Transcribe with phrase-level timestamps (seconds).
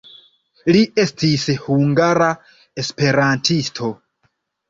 [0.75, 2.31] Li estis hungara
[2.85, 3.93] esperantisto.